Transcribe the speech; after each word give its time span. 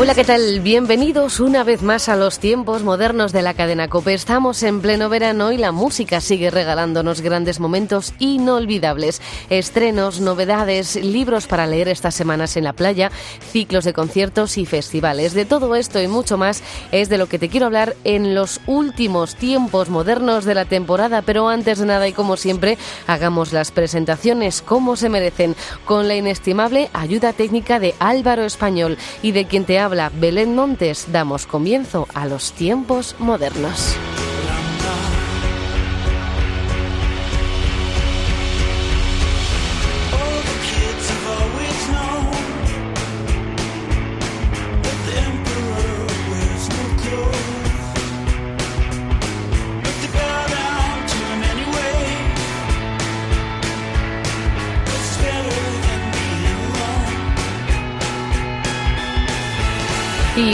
Hola, 0.00 0.14
¿qué 0.14 0.22
tal? 0.22 0.60
Bienvenidos 0.60 1.40
una 1.40 1.64
vez 1.64 1.82
más 1.82 2.08
a 2.08 2.14
los 2.14 2.38
tiempos 2.38 2.84
modernos 2.84 3.32
de 3.32 3.42
la 3.42 3.54
cadena 3.54 3.88
Cope. 3.88 4.14
Estamos 4.14 4.62
en 4.62 4.80
pleno 4.80 5.08
verano 5.08 5.50
y 5.50 5.56
la 5.56 5.72
música 5.72 6.20
sigue 6.20 6.52
regalándonos 6.52 7.20
grandes 7.20 7.58
momentos 7.58 8.14
inolvidables. 8.20 9.20
Estrenos, 9.50 10.20
novedades, 10.20 10.94
libros 10.94 11.48
para 11.48 11.66
leer 11.66 11.88
estas 11.88 12.14
semanas 12.14 12.56
en 12.56 12.62
la 12.62 12.74
playa, 12.74 13.10
ciclos 13.50 13.84
de 13.84 13.92
conciertos 13.92 14.56
y 14.56 14.66
festivales. 14.66 15.34
De 15.34 15.44
todo 15.44 15.74
esto 15.74 16.00
y 16.00 16.06
mucho 16.06 16.38
más 16.38 16.62
es 16.92 17.08
de 17.08 17.18
lo 17.18 17.26
que 17.26 17.40
te 17.40 17.48
quiero 17.48 17.66
hablar 17.66 17.96
en 18.04 18.36
los 18.36 18.60
últimos 18.68 19.34
tiempos 19.34 19.88
modernos 19.88 20.44
de 20.44 20.54
la 20.54 20.64
temporada. 20.64 21.22
Pero 21.22 21.48
antes 21.48 21.80
de 21.80 21.86
nada 21.86 22.06
y 22.06 22.12
como 22.12 22.36
siempre, 22.36 22.78
hagamos 23.08 23.52
las 23.52 23.72
presentaciones 23.72 24.62
como 24.62 24.94
se 24.94 25.08
merecen 25.08 25.56
con 25.84 26.06
la 26.06 26.14
inestimable 26.14 26.88
ayuda 26.92 27.32
técnica 27.32 27.80
de 27.80 27.96
Álvaro 27.98 28.44
Español 28.44 28.96
y 29.22 29.32
de 29.32 29.46
quien 29.46 29.64
te 29.64 29.80
habla 29.80 29.87
Belén 30.12 30.54
Montes, 30.54 31.06
damos 31.10 31.46
comienzo 31.46 32.06
a 32.14 32.26
los 32.26 32.52
tiempos 32.52 33.16
modernos. 33.18 33.96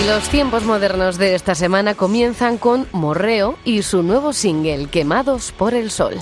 Los 0.06 0.28
tiempos 0.28 0.64
modernos 0.64 1.16
de 1.16 1.34
esta 1.34 1.54
semana 1.54 1.94
comienzan 1.94 2.58
con 2.58 2.86
Morreo 2.92 3.56
y 3.64 3.82
su 3.82 4.02
nuevo 4.02 4.32
single, 4.34 4.88
Quemados 4.88 5.52
por 5.52 5.72
el 5.72 5.90
Sol. 5.90 6.14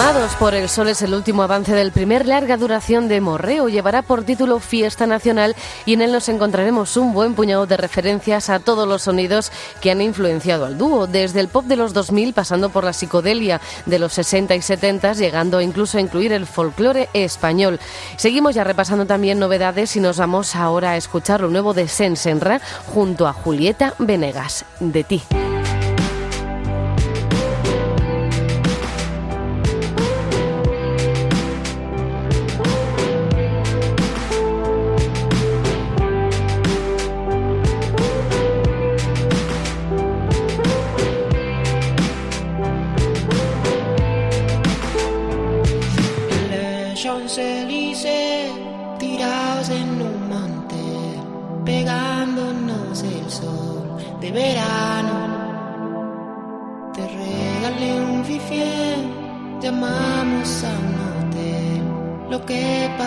Quemados 0.00 0.34
por 0.36 0.54
el 0.54 0.70
sol 0.70 0.88
es 0.88 1.02
el 1.02 1.12
último 1.12 1.42
avance 1.42 1.74
del 1.74 1.92
primer 1.92 2.26
larga 2.26 2.56
duración 2.56 3.06
de 3.06 3.20
Morreo. 3.20 3.68
Llevará 3.68 4.00
por 4.00 4.24
título 4.24 4.58
Fiesta 4.58 5.06
Nacional 5.06 5.54
y 5.84 5.92
en 5.92 6.00
él 6.00 6.10
nos 6.10 6.30
encontraremos 6.30 6.96
un 6.96 7.12
buen 7.12 7.34
puñado 7.34 7.66
de 7.66 7.76
referencias 7.76 8.48
a 8.48 8.60
todos 8.60 8.88
los 8.88 9.02
sonidos 9.02 9.52
que 9.82 9.90
han 9.90 10.00
influenciado 10.00 10.64
al 10.64 10.78
dúo, 10.78 11.06
desde 11.06 11.40
el 11.40 11.48
pop 11.48 11.66
de 11.66 11.76
los 11.76 11.92
2000 11.92 12.32
pasando 12.32 12.70
por 12.70 12.82
la 12.82 12.94
psicodelia 12.94 13.60
de 13.84 13.98
los 13.98 14.14
60 14.14 14.54
y 14.54 14.62
70, 14.62 15.12
llegando 15.12 15.60
incluso 15.60 15.98
a 15.98 16.00
incluir 16.00 16.32
el 16.32 16.46
folclore 16.46 17.10
español. 17.12 17.78
Seguimos 18.16 18.54
ya 18.54 18.64
repasando 18.64 19.04
también 19.04 19.38
novedades 19.38 19.96
y 19.96 20.00
nos 20.00 20.16
vamos 20.16 20.56
ahora 20.56 20.92
a 20.92 20.96
escuchar 20.96 21.42
lo 21.42 21.50
nuevo 21.50 21.74
de 21.74 21.88
Sensenra 21.88 22.62
junto 22.86 23.28
a 23.28 23.34
Julieta 23.34 23.92
Venegas, 23.98 24.64
de 24.80 25.04
ti. 25.04 25.22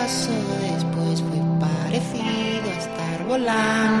después 0.06 1.22
fue 1.22 1.40
parecido 1.58 2.68
a 2.68 2.78
estar 2.78 3.24
volando. 3.26 3.93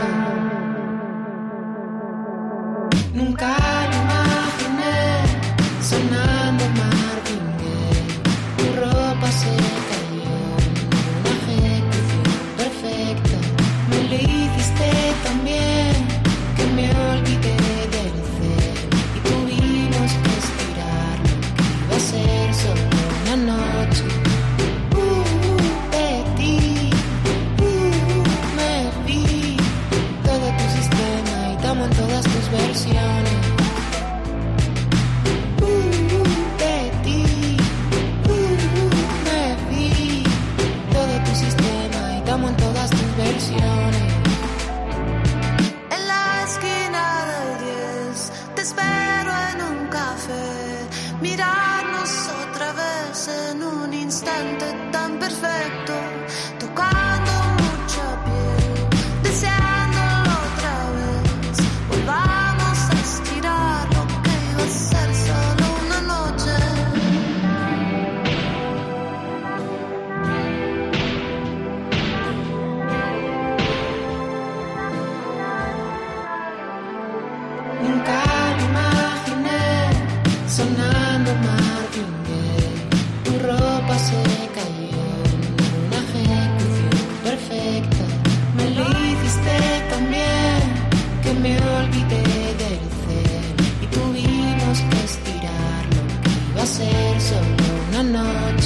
pasar 96.64 97.20
solo 97.20 97.44
una 97.90 98.02
noche. 98.02 98.63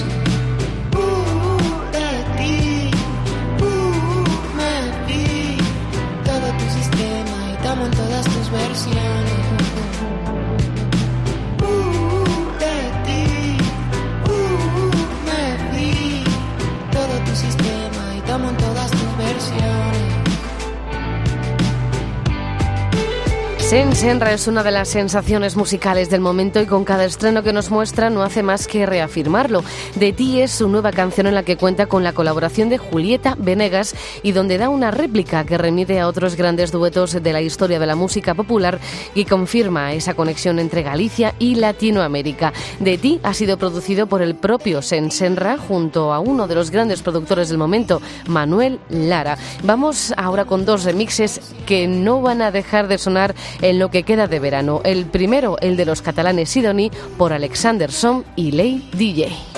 Senra 23.69 24.33
es 24.33 24.47
una 24.47 24.63
de 24.63 24.71
las 24.71 24.89
sensaciones 24.89 25.55
musicales 25.55 26.09
del 26.09 26.23
momento 26.23 26.59
y 26.59 26.65
con 26.65 26.87
cada 26.87 27.05
estreno 27.05 27.43
que 27.43 27.53
nos 27.53 27.71
muestra 27.71 28.09
no 28.09 28.23
hace 28.23 28.43
más 28.43 28.67
que 28.67 28.87
reafirmarlo. 28.87 29.63
De 29.95 30.15
ti 30.15 30.41
es 30.41 30.53
su 30.53 30.71
nueva 30.71 30.91
canción 30.91 31.27
en 31.27 31.35
la 31.35 31.43
que 31.43 31.59
cuenta 31.59 31.85
con 31.85 32.03
la 32.03 32.15
colaboración 32.15 32.71
de 32.71 32.79
Julieta 32.79 33.37
Venegas 33.39 33.95
y 34.23 34.33
donde 34.33 34.57
da 34.57 34.71
una 34.71 34.91
réplica 34.91 35.45
que 35.45 35.59
remite 35.59 36.01
a 36.01 36.09
otros 36.09 36.35
grandes 36.35 36.73
duetos 36.73 37.23
de 37.23 37.33
la 37.33 37.43
historia 37.43 37.79
de 37.79 37.85
la 37.85 37.95
música 37.95 38.33
popular 38.33 38.81
y 39.15 39.27
confirma 39.27 39.93
esa 39.93 40.15
conexión 40.15 40.59
entre 40.61 40.83
Galicia 40.83 41.35
y 41.39 41.57
Latinoamérica. 41.57 42.55
De 42.81 42.97
ti 42.97 43.21
ha 43.23 43.35
sido 43.35 43.59
producido 43.59 44.07
por 44.07 44.23
el 44.23 44.35
propio 44.35 44.81
Senra 44.81 45.59
junto 45.59 46.15
a 46.15 46.21
uno 46.21 46.49
de 46.49 46.55
los 46.55 46.71
grandes 46.71 47.03
productores 47.03 47.51
del 47.51 47.59
momento, 47.59 48.01
Manuel 48.29 48.81
Lara. 48.89 49.37
Vamos 49.63 50.15
ahora 50.17 50.47
con 50.47 50.65
dos 50.65 50.85
remixes 50.85 51.43
que 51.67 51.87
no 51.87 52.23
van 52.23 52.41
a 52.41 52.51
dejar 52.51 52.89
de 52.89 52.97
sonar 52.97 53.35
en 53.63 53.79
lo 53.79 53.91
que 53.91 54.03
queda 54.03 54.27
de 54.27 54.41
verano. 54.41 54.81
El 54.85 55.07
primero, 55.07 55.57
el 55.61 55.77
de 55.77 55.87
los 55.87 56.03
catalanes 56.03 56.51
Sidoni, 56.51 56.91
por 57.17 57.33
Alexander 57.33 57.91
Som 57.91 58.25
y 58.37 58.53
Ley 58.53 58.89
DJ. 58.93 59.58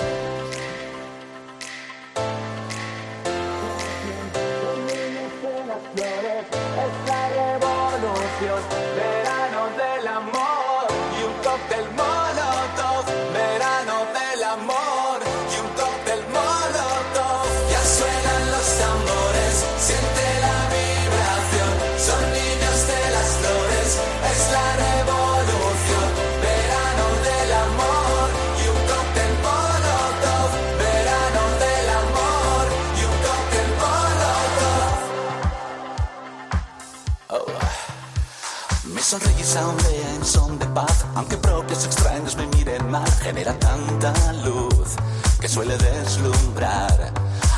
Propios 41.81 41.85
extraños 41.85 42.35
me 42.35 42.47
miren 42.57 42.91
mal, 42.91 43.09
genera 43.21 43.53
tanta 43.59 44.13
luz 44.43 44.95
que 45.39 45.47
suele 45.47 45.77
deslumbrar. 45.77 47.11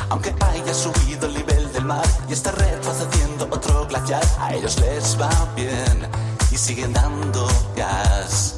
Aunque 0.08 0.34
haya 0.40 0.74
subido 0.74 1.26
el 1.26 1.34
nivel 1.34 1.72
del 1.72 1.84
mar 1.84 2.06
y 2.28 2.32
está 2.32 2.52
retrocediendo 2.52 3.48
otro 3.50 3.86
glaciar, 3.86 4.22
a 4.38 4.54
ellos 4.54 4.78
les 4.80 5.20
va 5.20 5.30
bien 5.56 6.08
y 6.50 6.56
siguen 6.56 6.92
dando 6.92 7.46
gas. 7.76 8.53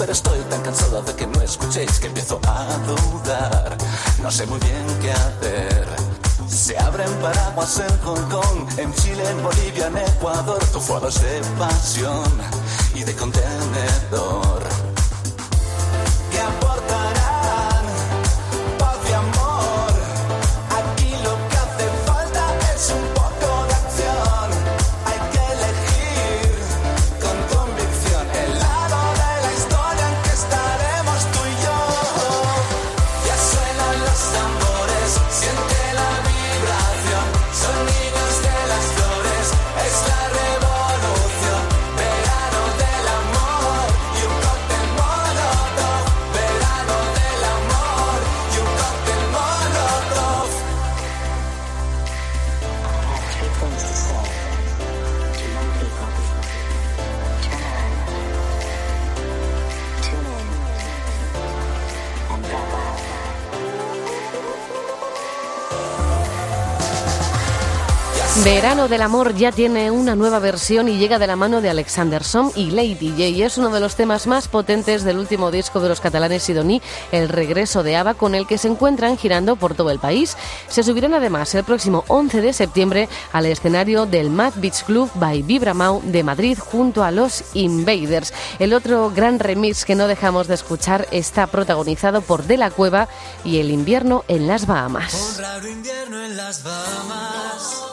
Pero 0.00 0.12
estoy 0.12 0.40
tan 0.48 0.62
cansado 0.62 1.02
de 1.02 1.14
que 1.14 1.26
no 1.26 1.42
escuchéis 1.42 2.00
que 2.00 2.06
empiezo 2.06 2.40
a 2.46 2.78
dudar. 2.86 3.76
No 4.22 4.30
sé 4.30 4.46
muy 4.46 4.58
bien 4.60 4.86
qué 5.02 5.12
hacer. 5.12 5.86
Se 6.48 6.78
abren 6.78 7.12
paraguas 7.20 7.78
en 7.80 7.98
Hong 7.98 8.28
Kong, 8.30 8.78
en 8.78 8.94
Chile, 8.94 9.22
en 9.28 9.42
Bolivia, 9.42 9.88
en 9.88 9.98
Ecuador, 9.98 10.64
tufados 10.72 11.20
de 11.20 11.42
pasión 11.58 12.32
y 12.94 13.04
de 13.04 13.14
contenedor. 13.14 14.69
Del 68.88 69.02
Amor 69.02 69.34
ya 69.34 69.52
tiene 69.52 69.90
una 69.90 70.16
nueva 70.16 70.38
versión 70.38 70.88
y 70.88 70.96
llega 70.96 71.18
de 71.18 71.26
la 71.26 71.36
mano 71.36 71.60
de 71.60 71.68
Alexander 71.68 72.24
Som 72.24 72.50
y 72.56 72.70
Lady 72.70 73.10
J. 73.10 73.44
Es 73.44 73.58
uno 73.58 73.68
de 73.68 73.78
los 73.78 73.94
temas 73.94 74.26
más 74.26 74.48
potentes 74.48 75.04
del 75.04 75.18
último 75.18 75.50
disco 75.50 75.80
de 75.80 75.88
los 75.90 76.00
catalanes 76.00 76.44
Sidoní, 76.44 76.80
El 77.12 77.28
regreso 77.28 77.82
de 77.82 77.96
Ava, 77.96 78.14
con 78.14 78.34
el 78.34 78.46
que 78.46 78.56
se 78.56 78.68
encuentran 78.68 79.18
girando 79.18 79.56
por 79.56 79.74
todo 79.74 79.90
el 79.90 79.98
país. 79.98 80.36
Se 80.68 80.82
subirán 80.82 81.12
además 81.12 81.54
el 81.54 81.64
próximo 81.64 82.04
11 82.08 82.40
de 82.40 82.52
septiembre 82.54 83.08
al 83.32 83.46
escenario 83.46 84.06
del 84.06 84.30
Mad 84.30 84.54
Beach 84.56 84.82
Club 84.84 85.10
by 85.14 85.42
Vibramau 85.42 86.00
de 86.02 86.24
Madrid 86.24 86.58
junto 86.58 87.04
a 87.04 87.10
los 87.10 87.44
Invaders. 87.52 88.32
El 88.58 88.72
otro 88.72 89.10
gran 89.10 89.40
remix 89.40 89.84
que 89.84 89.94
no 89.94 90.08
dejamos 90.08 90.48
de 90.48 90.54
escuchar 90.54 91.06
está 91.10 91.46
protagonizado 91.46 92.22
por 92.22 92.44
De 92.44 92.56
la 92.56 92.70
Cueva 92.70 93.08
y 93.44 93.58
El 93.58 93.70
invierno 93.70 94.24
en 94.26 94.46
las 94.46 94.66
Bahamas. 94.66 95.36
Un 95.36 95.42
raro 95.42 95.68
invierno 95.68 96.24
en 96.24 96.36
las 96.36 96.64
Bahamas, 96.64 97.84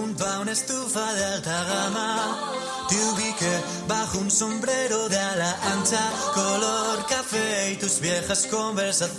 junto 0.00 0.26
a 0.26 0.40
una 0.40 0.52
estufa 0.52 1.12
de 1.14 1.24
alta 1.24 1.64
gama. 1.64 2.38
Te 2.88 2.96
ubiqué 3.12 3.54
bajo 3.86 4.18
un 4.18 4.30
sombrero 4.30 5.08
de 5.08 5.18
ala 5.18 5.52
ancha, 5.72 6.04
color 6.34 7.06
café 7.06 7.72
y 7.72 7.76
tus 7.76 8.00
viejas 8.00 8.46
conversas 8.46 9.10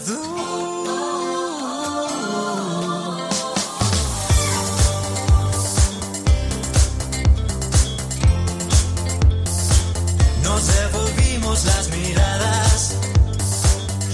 devolvimos 10.80 11.66
las 11.66 11.90
miradas, 11.90 12.96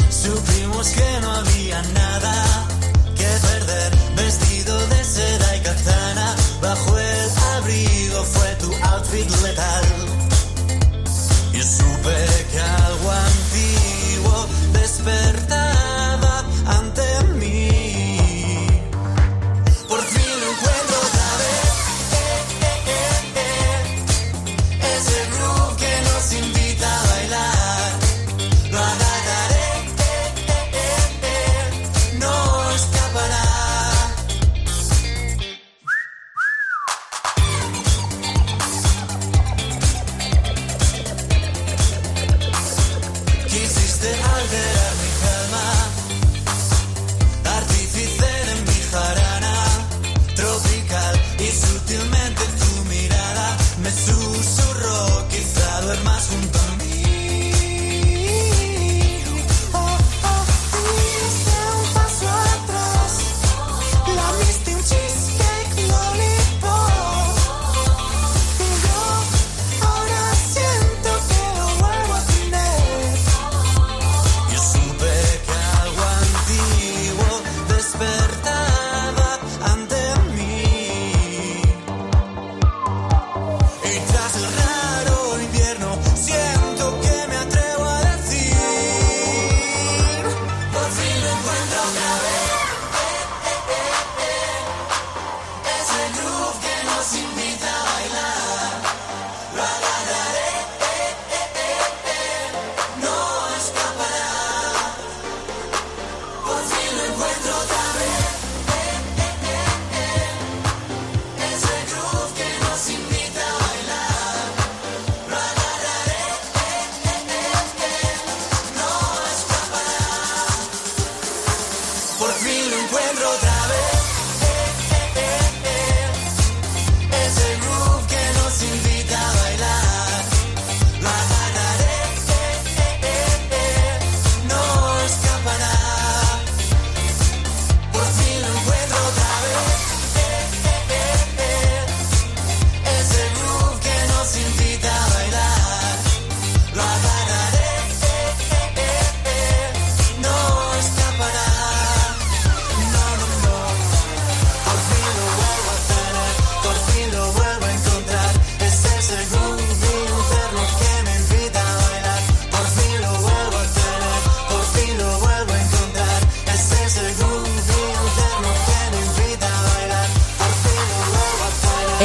supimos 0.09 0.87
que 0.89 1.19
no 1.21 1.31
había 1.31 1.81
nada 1.93 2.35
que 3.15 3.29
perder. 3.47 3.91
Vestido 4.15 4.75
de 4.87 5.03
seda 5.03 5.55
y 5.57 5.59
katana, 5.61 5.96
bajo 6.67 6.99
el 6.99 7.29
abrigo 7.55 8.23
fue 8.23 8.49
tu 8.61 8.69
outfit 8.91 9.29
letal. 9.43 9.85
Y 11.53 11.61
supe 11.61 12.17
que 12.51 12.59
algo 12.59 13.11
antiguo 13.29 14.47
despertaba 14.73 15.66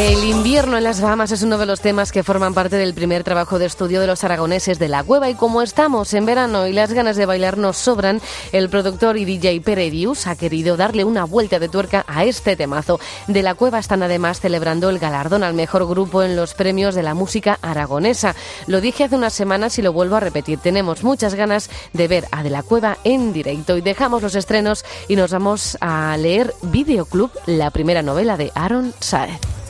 El 0.03 0.25
invierno 0.25 0.77
en 0.77 0.83
las 0.83 1.01
Bahamas 1.01 1.31
es 1.31 1.45
uno 1.45 1.59
de 1.59 1.67
los 1.67 1.81
temas 1.81 2.11
que 2.11 2.25
forman 2.25 2.55
parte 2.55 2.75
del 2.75 2.93
primer 2.93 3.23
trabajo 3.23 3.61
de 3.61 3.67
estudio 3.67 4.01
de 4.01 4.09
los 4.09 4.25
aragoneses 4.25 4.81
de 4.81 4.89
la 4.89 5.05
cueva 5.05 5.31
y 5.31 5.37
como 5.37 5.63
estamos 5.63 6.13
en 6.13 6.27
verano 6.27 6.67
y 6.67 6.73
las 6.73 6.93
ganas 6.93 7.15
de 7.15 7.25
bailar 7.25 7.57
nos 7.57 7.77
sobran, 7.77 8.21
el 8.51 8.69
productor 8.69 9.17
y 9.17 9.25
DJ 9.25 9.61
Peredius 9.61 10.27
ha 10.27 10.35
querido 10.35 10.77
darle 10.77 11.05
una 11.05 11.23
vuelta 11.23 11.61
de 11.61 11.69
tuerca 11.69 12.05
a 12.09 12.25
este 12.25 12.57
temazo. 12.57 12.99
De 13.29 13.45
la 13.45 13.55
cueva 13.55 13.79
están 13.79 14.03
además 14.03 14.41
celebrando 14.41 14.91
el 14.91 14.99
galardón 14.99 15.45
al 15.45 15.55
mejor 15.55 15.87
grupo 15.87 16.25
en 16.25 16.35
los 16.35 16.55
premios 16.55 16.97
de 16.97 17.05
la 17.05 17.15
música 17.15 17.61
aragonesa. 17.63 18.35
Lo 18.67 18.81
dije 18.81 19.05
hace 19.05 19.15
unas 19.15 19.35
semanas 19.35 19.79
y 19.79 19.83
lo 19.83 19.93
vuelvo 19.93 20.17
a 20.17 20.21
repetir. 20.21 20.59
Tenemos 20.59 21.05
muchas 21.05 21.37
ganas 21.37 21.71
de 21.93 22.09
ver 22.09 22.27
a 22.33 22.43
De 22.43 22.51
la 22.51 22.65
Cueva 22.65 22.99
en 23.05 23.33
directo 23.33 23.77
y 23.77 23.83
dejamos 23.83 24.21
los 24.21 24.35
estrenos 24.35 24.85
y 25.07 25.15
nos 25.15 25.31
vamos 25.31 25.79
a 25.81 26.17
leer 26.17 26.53
Videoclub, 26.61 27.31
la 27.47 27.71
primera 27.71 28.03
novela 28.03 28.37
de 28.37 28.51
Aaron 28.57 28.93
Saez. 28.99 29.62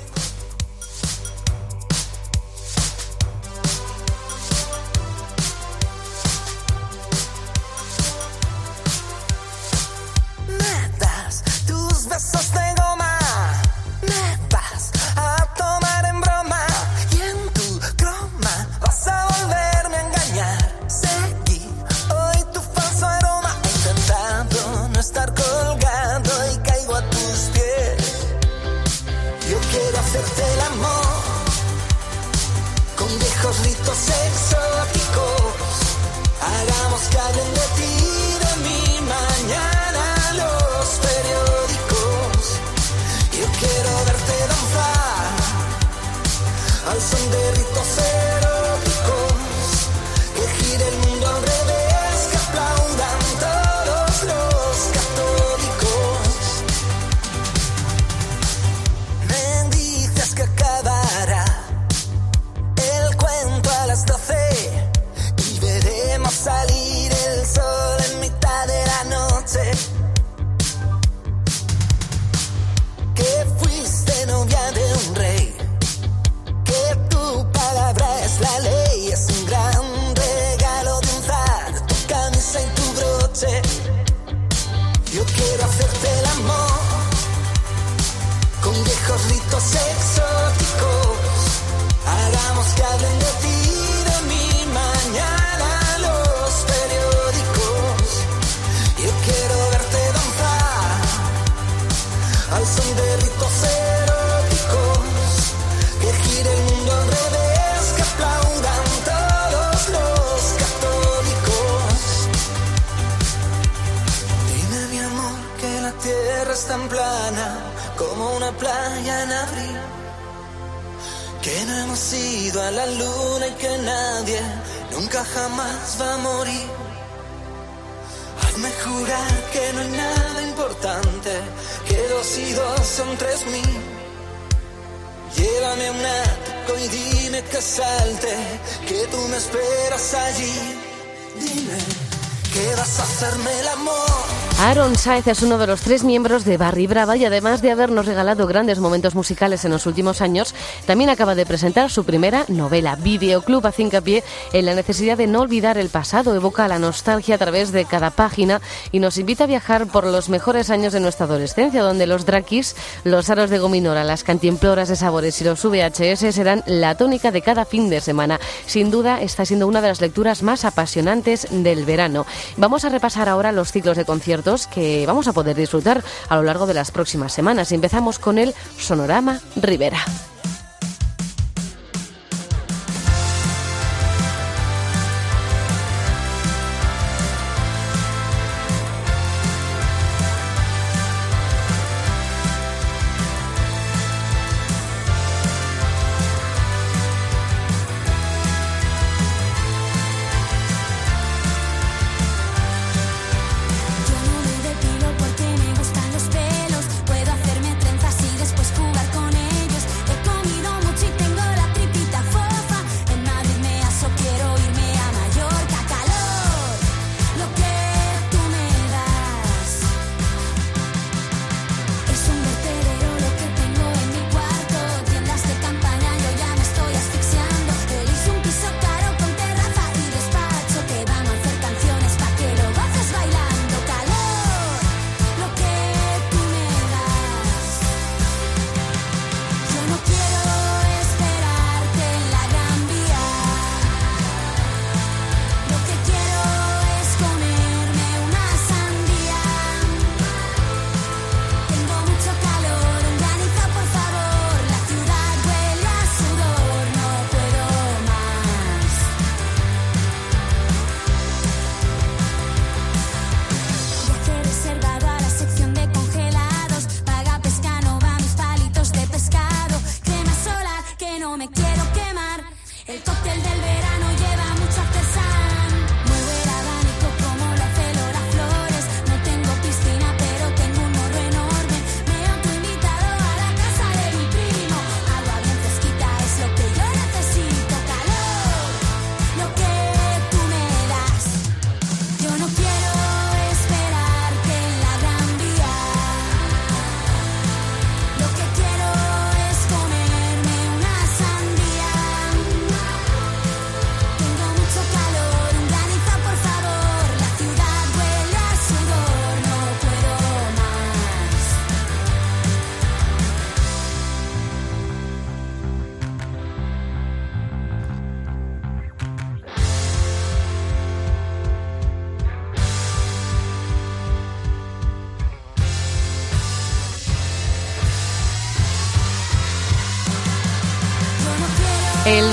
Saez 145.02 145.26
es 145.26 145.42
uno 145.42 145.58
de 145.58 145.66
los 145.66 145.80
tres 145.80 146.04
miembros 146.04 146.44
de 146.44 146.56
Barry 146.56 146.86
Brava 146.86 147.16
y 147.16 147.24
además 147.24 147.60
de 147.60 147.72
habernos 147.72 148.06
regalado 148.06 148.46
grandes 148.46 148.78
momentos 148.78 149.16
musicales 149.16 149.64
en 149.64 149.72
los 149.72 149.84
últimos 149.86 150.20
años, 150.20 150.54
también 150.86 151.10
acaba 151.10 151.34
de 151.34 151.44
presentar 151.44 151.90
su 151.90 152.04
primera 152.04 152.44
novela, 152.46 152.94
Videoclub, 152.94 153.66
hace 153.66 153.82
hincapié 153.82 154.22
en 154.52 154.64
la 154.64 154.76
necesidad 154.76 155.18
de 155.18 155.26
no 155.26 155.40
olvidar 155.40 155.76
el 155.76 155.88
pasado, 155.88 156.36
evoca 156.36 156.68
la 156.68 156.78
nostalgia 156.78 157.34
a 157.34 157.38
través 157.38 157.72
de 157.72 157.84
cada 157.84 158.10
página 158.10 158.60
y 158.92 159.00
nos 159.00 159.18
invita 159.18 159.42
a 159.42 159.48
viajar 159.48 159.88
por 159.88 160.06
los 160.06 160.28
mejores 160.28 160.70
años 160.70 160.92
de 160.92 161.00
nuestra 161.00 161.26
adolescencia, 161.26 161.82
donde 161.82 162.06
los 162.06 162.24
draquis, 162.24 162.76
los 163.02 163.28
aros 163.28 163.50
de 163.50 163.58
gominora, 163.58 164.04
las 164.04 164.22
cantimploras 164.22 164.88
de 164.88 164.94
sabores 164.94 165.40
y 165.40 165.44
los 165.44 165.64
VHS 165.64 166.32
serán 166.32 166.62
la 166.64 166.94
tónica 166.96 167.32
de 167.32 167.42
cada 167.42 167.64
fin 167.64 167.90
de 167.90 168.00
semana. 168.00 168.38
Sin 168.66 168.92
duda, 168.92 169.20
está 169.20 169.46
siendo 169.46 169.66
una 169.66 169.80
de 169.80 169.88
las 169.88 170.00
lecturas 170.00 170.44
más 170.44 170.64
apasionantes 170.64 171.48
del 171.50 171.84
verano. 171.86 172.24
Vamos 172.56 172.84
a 172.84 172.88
repasar 172.88 173.28
ahora 173.28 173.50
los 173.50 173.72
ciclos 173.72 173.96
de 173.96 174.04
conciertos 174.04 174.68
que 174.68 174.91
vamos 175.06 175.28
a 175.28 175.32
poder 175.32 175.56
disfrutar 175.56 176.02
a 176.28 176.36
lo 176.36 176.42
largo 176.42 176.66
de 176.66 176.74
las 176.74 176.90
próximas 176.90 177.32
semanas. 177.32 177.72
Empezamos 177.72 178.18
con 178.18 178.38
el 178.38 178.54
Sonorama 178.78 179.40
Rivera. 179.56 180.04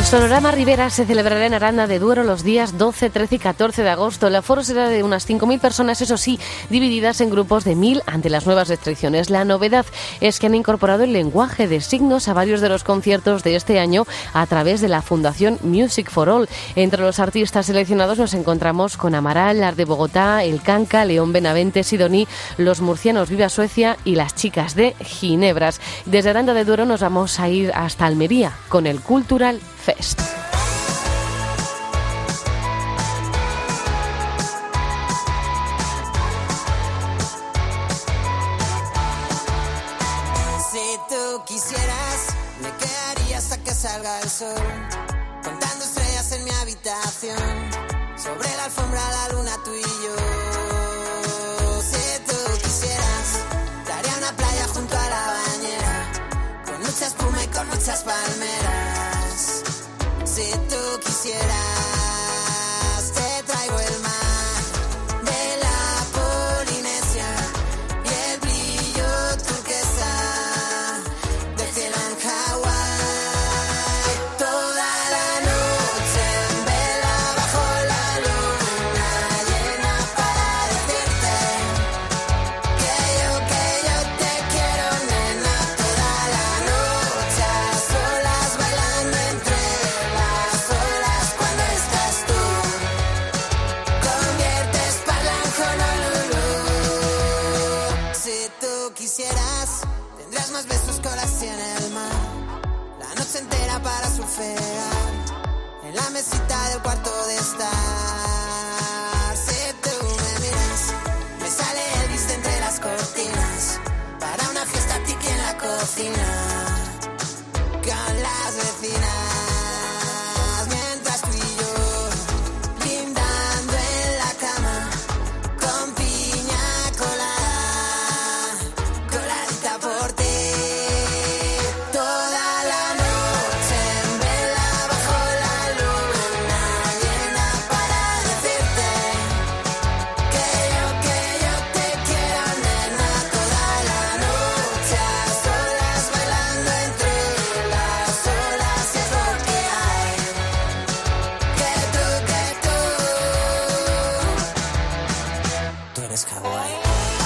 Sonorama 0.09 0.49
Rivera 0.49 0.89
se 0.89 1.05
celebrará 1.05 1.45
en 1.45 1.53
Aranda 1.53 1.85
de 1.85 1.99
Duero 1.99 2.23
los 2.23 2.43
días 2.43 2.79
12, 2.79 3.11
13 3.11 3.35
y 3.35 3.37
14 3.37 3.83
de 3.83 3.89
agosto. 3.91 4.25
El 4.25 4.35
aforo 4.37 4.63
será 4.63 4.89
de 4.89 5.03
unas 5.03 5.29
5.000 5.29 5.59
personas, 5.59 6.01
eso 6.01 6.17
sí, 6.17 6.39
divididas 6.71 7.21
en 7.21 7.29
grupos 7.29 7.63
de 7.63 7.75
1.000 7.75 8.01
ante 8.07 8.31
las 8.31 8.47
nuevas 8.47 8.69
restricciones. 8.69 9.29
La 9.29 9.45
novedad 9.45 9.85
es 10.19 10.39
que 10.39 10.47
han 10.47 10.55
incorporado 10.55 11.03
el 11.03 11.13
lenguaje 11.13 11.67
de 11.67 11.79
signos 11.79 12.27
a 12.27 12.33
varios 12.33 12.59
de 12.59 12.69
los 12.69 12.83
conciertos 12.83 13.43
de 13.43 13.55
este 13.55 13.79
año 13.79 14.07
a 14.33 14.47
través 14.47 14.81
de 14.81 14.87
la 14.87 15.03
Fundación 15.03 15.59
Music 15.61 16.09
for 16.09 16.27
All. 16.27 16.49
Entre 16.75 17.03
los 17.03 17.19
artistas 17.19 17.67
seleccionados 17.67 18.17
nos 18.17 18.33
encontramos 18.33 18.97
con 18.97 19.13
Amaral, 19.13 19.59
Lar 19.59 19.75
de 19.75 19.85
Bogotá, 19.85 20.43
El 20.43 20.63
Canca, 20.63 21.05
León 21.05 21.33
Benavente, 21.33 21.83
Sidoní, 21.83 22.27
los 22.57 22.81
murcianos 22.81 23.29
Viva 23.29 23.49
Suecia 23.49 23.95
y 24.05 24.15
las 24.15 24.33
chicas 24.33 24.73
de 24.73 24.95
Ginebras. 25.01 25.79
Desde 26.07 26.31
Aranda 26.31 26.55
de 26.55 26.65
Duero 26.65 26.87
nos 26.87 27.01
vamos 27.01 27.39
a 27.39 27.47
ir 27.47 27.71
hasta 27.75 28.07
Almería 28.07 28.53
con 28.69 28.87
el 28.87 29.01
Cultural 29.01 29.61
Fest. 29.85 30.19
Si 40.71 40.99
tú 41.09 41.43
quisieras, 41.45 42.27
me 42.61 42.71
quedaría 42.77 43.37
hasta 43.37 43.57
que 43.57 43.71
salga 43.71 44.19
el 44.21 44.29
sol. 44.29 44.78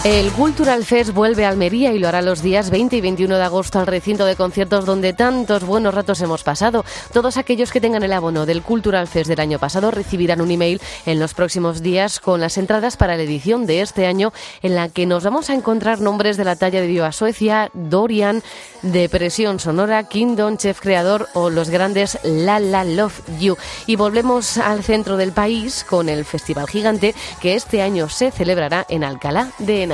El 0.03 0.33
Cultural 0.33 0.83
Fest 0.83 1.11
vuelve 1.11 1.45
a 1.45 1.49
Almería 1.49 1.93
y 1.93 1.97
lo 1.97 2.09
hará 2.09 2.21
los 2.21 2.41
días 2.41 2.69
20 2.69 2.97
y 2.97 2.99
21 2.99 3.37
de 3.37 3.43
agosto 3.43 3.79
al 3.79 3.87
recinto 3.87 4.25
de 4.25 4.35
conciertos 4.35 4.85
donde 4.85 5.13
tantos 5.13 5.63
buenos 5.63 5.93
ratos 5.93 6.19
hemos 6.19 6.43
pasado. 6.43 6.83
Todos 7.13 7.37
aquellos 7.37 7.71
que 7.71 7.79
tengan 7.79 8.03
el 8.03 8.11
abono 8.11 8.45
del 8.45 8.63
Cultural 8.63 9.07
Fest 9.07 9.29
del 9.29 9.39
año 9.39 9.59
pasado 9.59 9.91
recibirán 9.91 10.41
un 10.41 10.51
email 10.51 10.81
en 11.05 11.19
los 11.19 11.33
próximos 11.33 11.81
días 11.81 12.19
con 12.19 12.41
las 12.41 12.57
entradas 12.57 12.97
para 12.97 13.15
la 13.15 13.23
edición 13.23 13.65
de 13.65 13.79
este 13.79 14.05
año 14.05 14.33
en 14.61 14.75
la 14.75 14.89
que 14.89 15.05
nos 15.05 15.23
vamos 15.23 15.49
a 15.49 15.53
encontrar 15.53 16.01
nombres 16.01 16.35
de 16.35 16.43
la 16.43 16.57
talla 16.57 16.81
de 16.81 16.87
Viva 16.87 17.13
Suecia, 17.13 17.71
Dorian, 17.73 18.43
Depresión 18.81 19.61
Sonora, 19.61 20.09
Kingdom, 20.09 20.57
Chef 20.57 20.81
Creador 20.81 21.29
o 21.33 21.49
los 21.49 21.69
grandes 21.69 22.19
La 22.23 22.59
La 22.59 22.83
Love 22.83 23.21
You. 23.39 23.55
Y 23.87 23.95
volvemos 23.95 24.57
al 24.57 24.83
centro 24.83 25.15
del 25.15 25.31
país 25.31 25.85
con 25.89 26.09
el 26.09 26.25
Festival 26.25 26.67
Gigante 26.67 27.15
que 27.39 27.55
este 27.55 27.81
año 27.81 28.09
se 28.09 28.31
celebrará 28.31 28.85
en 28.89 29.05
Alcalá 29.05 29.53
de 29.59 29.83
Henares. 29.83 29.92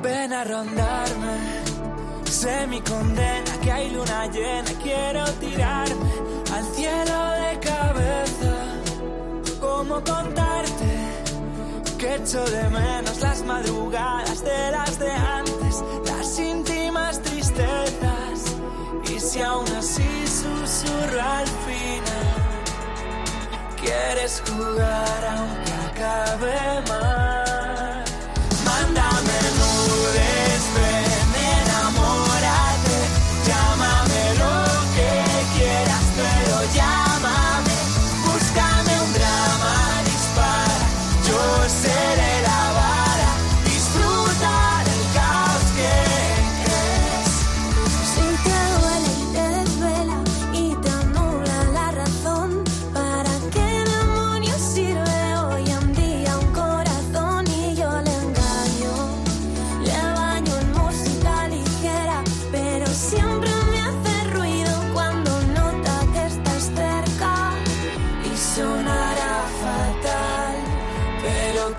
Ven 0.00 0.32
a 0.32 0.44
rondarme, 0.44 1.38
sé 2.30 2.68
mi 2.68 2.80
condena, 2.82 3.52
que 3.62 3.72
hay 3.72 3.90
luna 3.90 4.26
llena, 4.28 4.70
quiero 4.80 5.24
tirarme 5.40 6.12
al 6.54 6.64
cielo 6.76 7.30
de 7.42 7.58
cabeza. 7.58 8.54
¿Cómo 9.60 9.94
contarte 10.04 10.90
que 11.98 12.14
echo 12.14 12.44
de 12.44 12.70
menos 12.70 13.20
las 13.20 13.42
madrugadas 13.42 14.40
de 14.44 14.70
las 14.70 14.98
de 15.00 15.10
antes, 15.10 15.82
las 16.04 16.38
íntimas 16.38 17.20
tristezas? 17.22 18.54
Y 19.12 19.18
si 19.18 19.40
aún 19.42 19.66
así 19.76 20.25
al 21.14 21.46
final, 21.46 22.34
quieres 23.80 24.42
jugar 24.46 25.24
aunque 25.24 25.72
acabe 25.90 26.82
mal. 26.88 27.35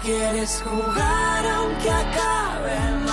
Quieres 0.07 0.63
jugar 0.63 1.45
aunque 1.45 1.89
acabe 1.89 3.06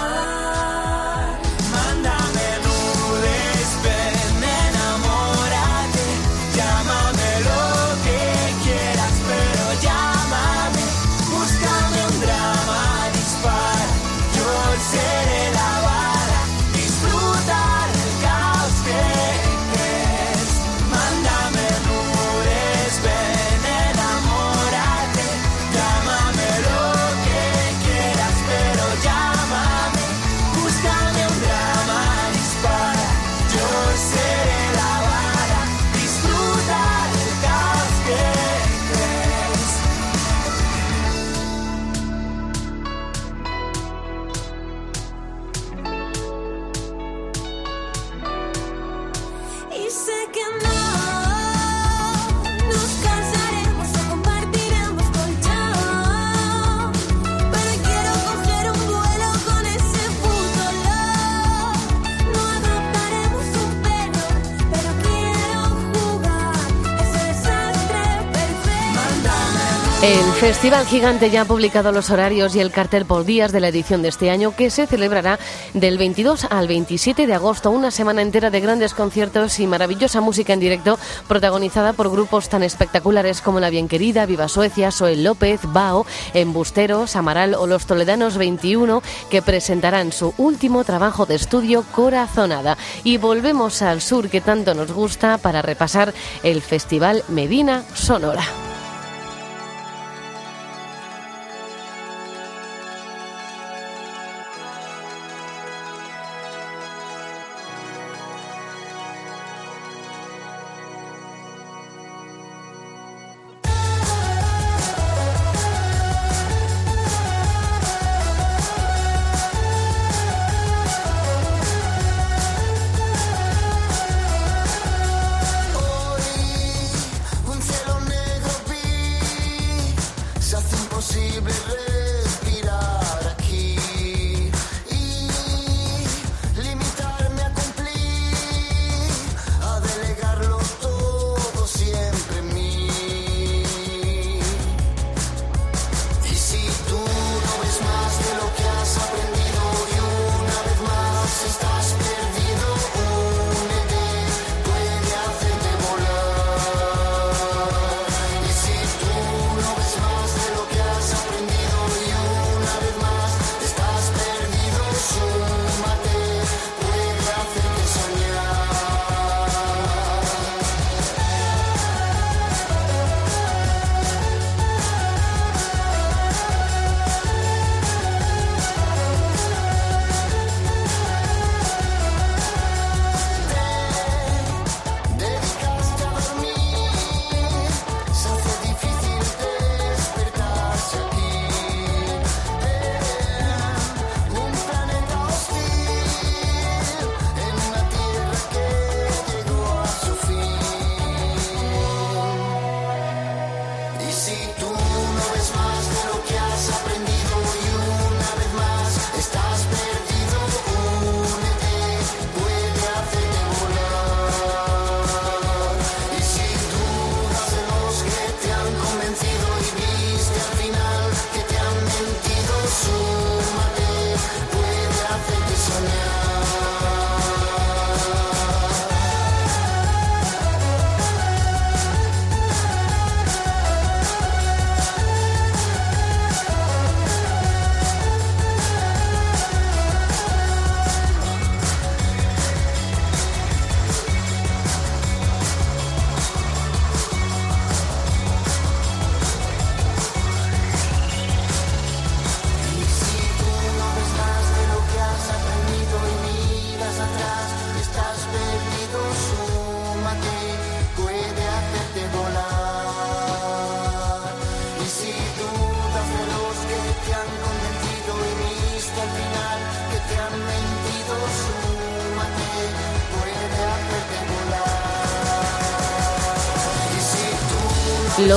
El 70.04 70.32
Festival 70.34 70.84
Gigante 70.84 71.30
ya 71.30 71.40
ha 71.40 71.44
publicado 71.46 71.90
los 71.90 72.10
horarios 72.10 72.54
y 72.54 72.60
el 72.60 72.70
cartel 72.70 73.06
por 73.06 73.24
días 73.24 73.52
de 73.52 73.60
la 73.60 73.68
edición 73.68 74.02
de 74.02 74.08
este 74.08 74.28
año 74.28 74.54
que 74.54 74.68
se 74.68 74.86
celebrará 74.86 75.38
del 75.72 75.96
22 75.96 76.44
al 76.50 76.68
27 76.68 77.26
de 77.26 77.32
agosto, 77.32 77.70
una 77.70 77.90
semana 77.90 78.20
entera 78.20 78.50
de 78.50 78.60
grandes 78.60 78.92
conciertos 78.92 79.58
y 79.60 79.66
maravillosa 79.66 80.20
música 80.20 80.52
en 80.52 80.60
directo 80.60 80.98
protagonizada 81.26 81.94
por 81.94 82.10
grupos 82.10 82.50
tan 82.50 82.62
espectaculares 82.62 83.40
como 83.40 83.60
La 83.60 83.70
Bien 83.70 83.88
Querida, 83.88 84.26
Viva 84.26 84.48
Suecia, 84.48 84.90
Soel 84.90 85.24
López, 85.24 85.60
Bao, 85.72 86.04
Embusteros, 86.34 87.16
Amaral 87.16 87.54
o 87.54 87.66
Los 87.66 87.86
Toledanos 87.86 88.36
21 88.36 89.02
que 89.30 89.40
presentarán 89.40 90.12
su 90.12 90.34
último 90.36 90.84
trabajo 90.84 91.24
de 91.24 91.36
estudio 91.36 91.82
Corazonada. 91.92 92.76
Y 93.04 93.16
volvemos 93.16 93.80
al 93.80 94.02
sur 94.02 94.28
que 94.28 94.42
tanto 94.42 94.74
nos 94.74 94.92
gusta 94.92 95.38
para 95.38 95.62
repasar 95.62 96.12
el 96.42 96.60
Festival 96.60 97.24
Medina 97.28 97.84
Sonora. 97.94 98.44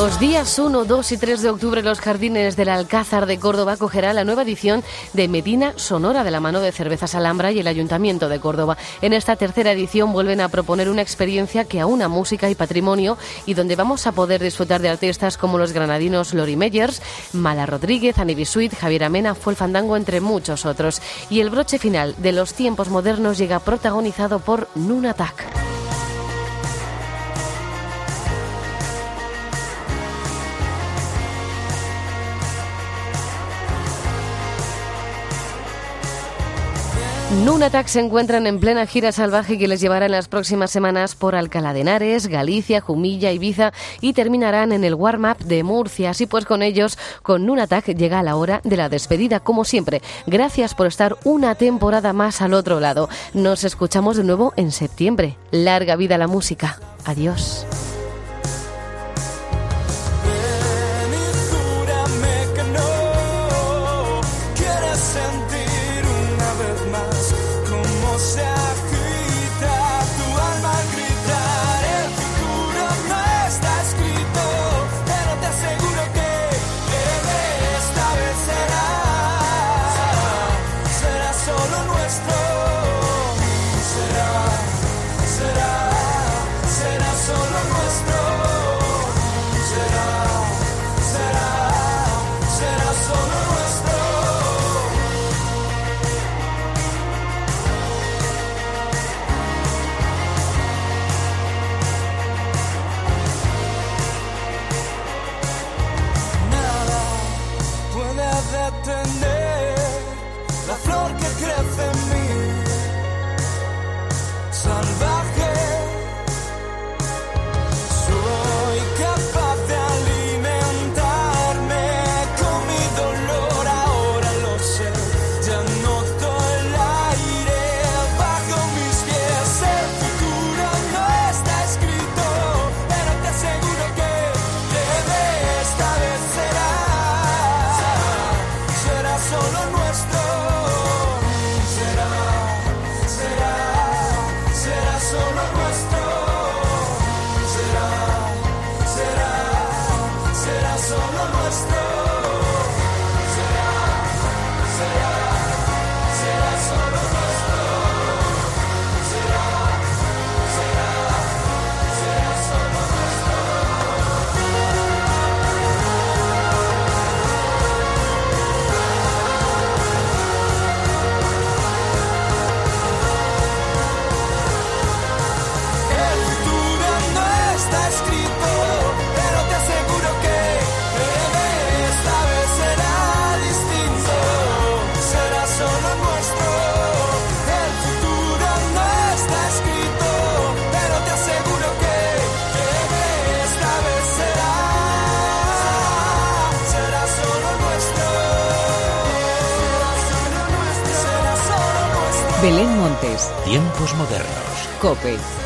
Los 0.07 0.21
días 0.21 0.57
1, 0.57 0.85
2 0.85 1.11
y 1.11 1.17
3 1.17 1.41
de 1.41 1.49
octubre 1.49 1.81
los 1.83 1.99
jardines 1.99 2.55
del 2.55 2.69
Alcázar 2.69 3.25
de 3.25 3.39
Córdoba 3.39 3.73
acogerán 3.73 4.15
la 4.15 4.23
nueva 4.23 4.43
edición 4.43 4.81
de 5.11 5.27
Medina 5.27 5.73
Sonora 5.75 6.23
de 6.23 6.31
la 6.31 6.39
mano 6.39 6.61
de 6.61 6.71
Cervezas 6.71 7.13
Alhambra 7.13 7.51
y 7.51 7.59
el 7.59 7.67
Ayuntamiento 7.67 8.29
de 8.29 8.39
Córdoba. 8.39 8.77
En 9.01 9.11
esta 9.11 9.35
tercera 9.35 9.73
edición 9.73 10.13
vuelven 10.13 10.39
a 10.39 10.47
proponer 10.47 10.89
una 10.89 11.01
experiencia 11.01 11.65
que 11.65 11.81
aúna 11.81 12.07
música 12.07 12.49
y 12.49 12.55
patrimonio 12.55 13.17
y 13.45 13.53
donde 13.53 13.75
vamos 13.75 14.07
a 14.07 14.13
poder 14.13 14.41
disfrutar 14.41 14.81
de 14.81 14.87
artistas 14.87 15.37
como 15.37 15.57
los 15.57 15.73
granadinos 15.73 16.33
Lori 16.33 16.55
Meyers, 16.55 17.01
Mala 17.33 17.65
Rodríguez, 17.65 18.17
Annie 18.17 18.33
Bisuit, 18.33 18.73
Javier 18.75 19.03
Amena, 19.03 19.35
Fue 19.35 19.55
Fandango, 19.55 19.97
entre 19.97 20.21
muchos 20.21 20.65
otros. 20.65 21.01
Y 21.29 21.41
el 21.41 21.49
broche 21.49 21.79
final 21.79 22.15
de 22.17 22.31
los 22.31 22.53
tiempos 22.53 22.87
modernos 22.87 23.37
llega 23.37 23.59
protagonizado 23.59 24.39
por 24.39 24.69
Nunatak. 24.73 25.67
Nunatak 37.29 37.87
se 37.87 37.99
encuentran 37.99 38.47
en 38.47 38.57
plena 38.61 38.85
gira 38.85 39.11
salvaje 39.11 39.57
que 39.57 39.67
les 39.67 39.81
llevará 39.81 40.05
en 40.05 40.13
las 40.13 40.29
próximas 40.29 40.71
semanas 40.71 41.13
por 41.13 41.35
Alcalá 41.35 41.73
de 41.73 41.81
Henares, 41.81 42.27
Galicia, 42.27 42.79
Jumilla, 42.79 43.33
Ibiza 43.33 43.73
y 43.99 44.13
terminarán 44.13 44.71
en 44.71 44.85
el 44.85 44.95
warm-up 44.95 45.37
de 45.39 45.61
Murcia. 45.63 46.11
Así 46.11 46.25
pues, 46.25 46.45
con 46.45 46.61
ellos, 46.61 46.97
con 47.23 47.45
Nunatak 47.45 47.87
llega 47.87 48.23
la 48.23 48.37
hora 48.37 48.61
de 48.63 48.77
la 48.77 48.87
despedida, 48.87 49.41
como 49.41 49.65
siempre. 49.65 50.01
Gracias 50.25 50.73
por 50.73 50.87
estar 50.87 51.17
una 51.25 51.55
temporada 51.55 52.13
más 52.13 52.41
al 52.41 52.53
otro 52.53 52.79
lado. 52.79 53.09
Nos 53.33 53.65
escuchamos 53.65 54.15
de 54.15 54.23
nuevo 54.23 54.53
en 54.55 54.71
septiembre. 54.71 55.35
Larga 55.51 55.97
vida 55.97 56.17
la 56.17 56.27
música. 56.27 56.79
Adiós. 57.03 57.65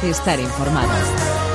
Estar 0.04 0.40
informado. 0.40 1.51